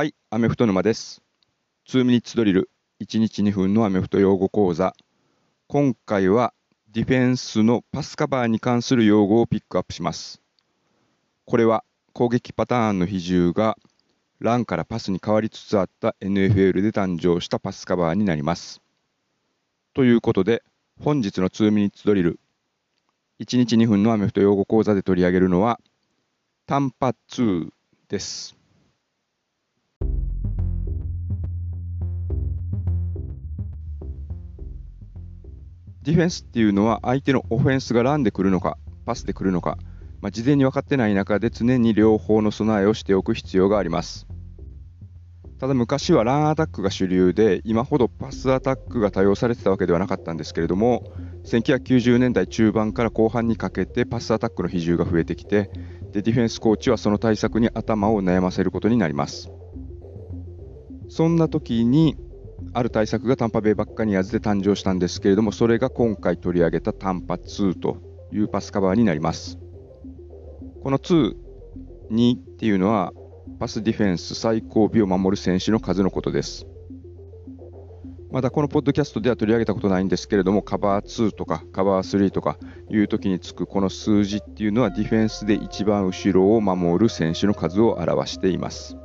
[0.00, 1.20] はい、アメフト沼です。
[1.86, 2.70] 2ミニッツドリル、
[3.02, 4.94] 1日2分のアメフト用語講座。
[5.66, 6.54] 今回は
[6.90, 10.40] ディフェンスのパスカバーに関する用語をピックアップします。
[11.44, 11.84] これは
[12.14, 13.76] 攻撃パターンの比重が
[14.38, 18.80] ランからパスに変わりつつあった NFL で誕生したパスカバーになります。
[19.92, 20.62] ということで、
[20.98, 22.40] 本日の2ミニッツドリル、
[23.40, 25.78] 1日2分のアメフト用語講座で取り上げるのは、
[26.64, 27.68] 単パ2
[28.08, 28.59] です。
[36.02, 39.76] ディフェンスっていうのは相手のオフェンスがランで来るのか、パスで来るのか、
[40.22, 44.26] まあ、事前に分かってない中で常に両方の備えをしておく必要があります。
[45.58, 51.12] ただ昔はランアタックが主流で、今ほどパスアタックが多用されてたわけではなかったんですけれども、
[51.44, 55.70] 1990年代中盤から後半にかけてパスアタックの比重が増えてきて、
[56.12, 59.50] でディフェンスコーチはその対策に頭を悩ませることになります。
[61.10, 62.16] そんな時に、
[62.72, 67.98] ある対策がタンパベイバッカニアーズで誕生したんですけれども、それが今回取り上げたタンパ2と
[68.32, 69.58] いうパスカバーになります。
[70.82, 71.34] この2、
[72.10, 73.12] 2っていうのは、
[73.58, 76.66] パスディフェンス最後尾を守る選手の数のことです。
[78.30, 88.96] まだこのポッドキャストでは取り上げたことないんですけれども、カバー2とかカバー3とかいう時につくこの数字っていうのはディフェンスで一番後ろを守る選手の数を表しています。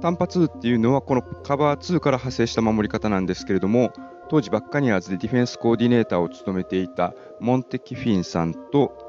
[0.00, 3.92] 単発っていうのはこのカバー2から派生した守り方なんですけれども、
[4.28, 9.06] 当時バッカニアーズでディフェンスコーディネーターを務めていたモンテキフィンさんと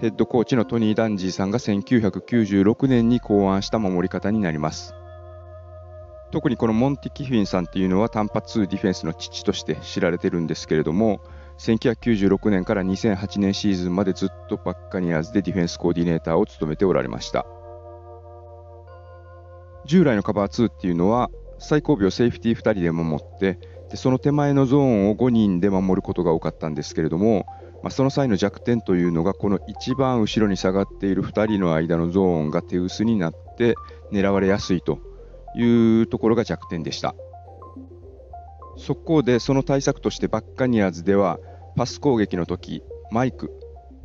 [0.00, 4.94] ヘッドコーチのトニー・ダンジーさんが1996年に考案した守り方になります。
[6.30, 11.20] 特にこのモンテ・キフィンさんっていうのは単発ディフェンスの父として知られてるんですけれども、
[11.58, 17.44] 1996年から2008年シーズンまでずっとバッカニアーズでディフェンスコーディネーターを務めておられました。
[19.86, 23.58] 従来のカバー2っていうのは最後尾をセーフティー2人で守って
[23.90, 27.46] でその手前のゾーンを5人で守ることが多かったんですけれども、
[27.82, 33.74] まあ、その際の弱点というのがこの一番後ろに下がっている2人の間のゾーンが手薄になって
[34.10, 34.98] 狙われやすいと
[35.54, 37.14] いうところが弱点でした。
[38.78, 41.38] そこでその対策としてバッカニアーズでは
[41.76, 43.50] パス攻撃の時マイク、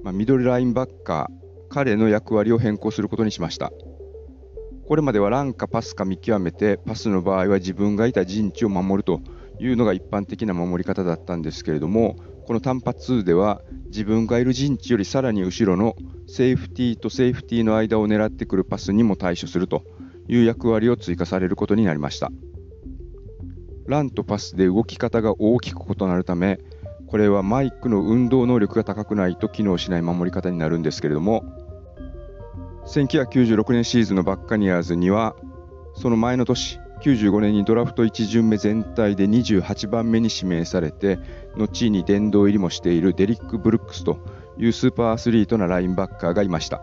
[0.03, 3.71] まあ、ミドルラインバッカー彼の役割を変更することにしました。
[4.87, 9.19] これまではランかパスか見極めて、パスの場合は自分がいた陣地を守ると
[9.59, 12.15] いうのが一般的な守り方だったんですけれども、
[12.45, 19.83] この単発2では自分がいる陣地よりさらに後ろのセーフティーとセーフティーの間を狙ってくるパスにも対処すると
[20.29, 22.31] いう役割を追加されることになりました。
[23.87, 26.59] ランとパスで動き方が大きく異なるため、
[27.07, 31.43] これはマイクの運動能力が高くないと機能しない守り方になるんですけれども、
[32.87, 35.35] 1996年シーズンのバッカニアーズには、
[35.93, 41.19] その前の年、95年にドラフト1巡目全体で28番目に指名されて、
[41.57, 44.19] 後に殿堂入りもしているデリック・ブルックスと
[44.57, 46.81] いうスーパーアスリートなラインバッカーがいました。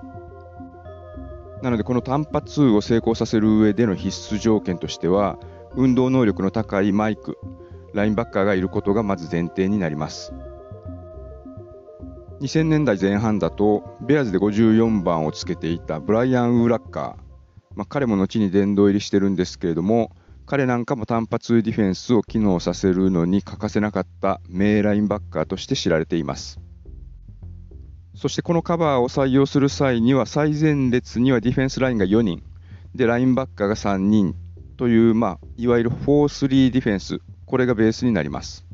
[1.63, 5.39] なので、この単発2を成功させる上での必須条件としては、
[5.75, 7.39] 運動能力の高いマイク、
[7.95, 10.35] ラインバッカーがいることがまず前提になります。
[12.41, 20.11] 2000年代前半だと、ベアーズで54番をつけていたブライアン・ウーラッカー、まあ、彼も後に殿堂入りしてるんですけれども、
[20.47, 26.61] 彼なんかも単発ディフェンスを機能させるのに欠かせなかった名ラインバッカーとして知られています。
[28.15, 32.43] そしてこのカバーを採用する際には、最前列にはディフェンスラインが4人、
[32.95, 34.35] で、ラインバッカーが3人
[34.77, 38.67] という、まあ、いわゆる4-3ディフェンス、これがベースになります。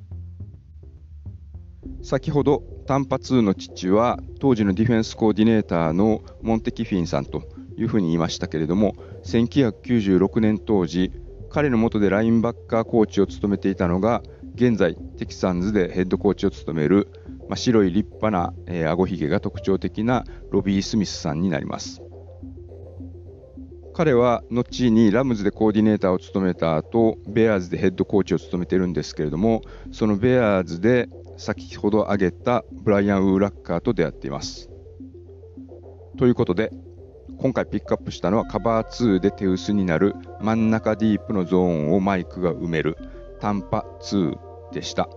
[2.03, 7.45] 先ほど単発2の父は当時のディフェンスコーディネーターのモンテキフィンさんと
[7.77, 11.13] いうふうに言いましたけれども1996年当時
[11.51, 14.25] 彼の下でラインバッカーコーチを務めていたのが
[14.57, 17.07] 現在テキサンズでヘッドコーチを務める、
[17.49, 22.03] まあ、白い立派な、えー、顎ひげが特徴的なロビー・スミスさんになります。
[23.95, 29.63] 彼は後にラムズでコーディネーターを務めた後ベアーズでヘッドコーチを務めてるんですけれども
[29.93, 31.09] そのベアーズで
[31.41, 34.69] 先ほど挙げたブライアン・ウーラッカーと出会っています。
[36.19, 36.71] ということで、
[37.39, 42.99] 今回ピックアップしたのはカバー2で手薄になる真ん中ディープのゾーンをマイクが埋める
[43.41, 44.37] 単パ2
[44.73, 45.09] でした。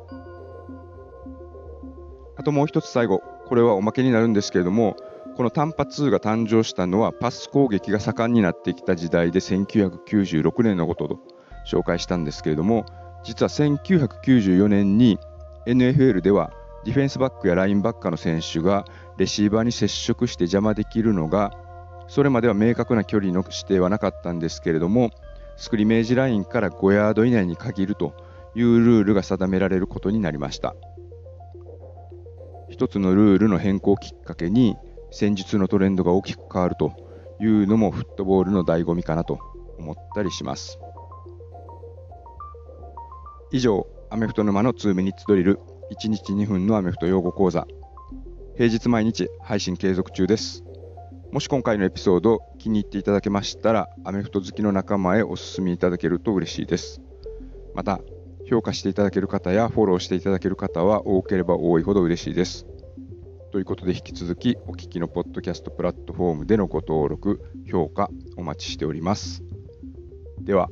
[2.38, 4.96] あともう一つ最後、これはおまけになるんですけれども、
[5.36, 11.20] この単パ2が誕生したのはパス攻撃が盛んになってきた時代で1996年のことと
[11.70, 12.86] 紹介したんですけれども、
[13.26, 15.20] 実は1994年に
[15.68, 16.54] NFL では
[16.86, 18.86] ディフェンスバックやラインバッカーの選手が
[19.18, 21.52] レシーバーに接触して邪魔できるのが
[22.08, 25.12] それまでは明確な距離の指定はなかったんですけれども、
[25.58, 28.14] スクリメージラインから5ヤード以内に限ると
[28.56, 30.76] いうルールが定められることになりました。
[32.70, 34.76] 一つのルールの変更きっかけに
[35.12, 36.94] 戦術のトレンドが大きく変わると
[37.40, 39.40] いうのもフットボールの醍醐味かなと
[39.78, 40.80] 思ったりします。
[43.52, 45.58] 以上、アメフト沼の2ミニッツドリル
[45.92, 47.66] 1日2分のアメフト用語講座
[48.56, 50.64] 平日毎日配信継続中です。
[51.32, 57.02] もし今回のエピソード気に入っていただけましたら、アメフト好きの仲間へお勧めいただけると嬉しいです。
[57.74, 58.02] また、
[58.48, 62.68] 評価していただける方やフォローしていただける方は多ければ多いほど嬉しいです。
[63.52, 69.42] ということで引き続きお聞きのポッドキャストプラットフォームでのご登録、評価お待ちしております。
[70.40, 70.70] では。